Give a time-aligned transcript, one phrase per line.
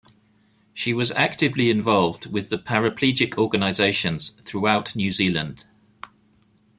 [0.73, 5.65] She was actively involved with the paraplegic organisations throughout New Zealand.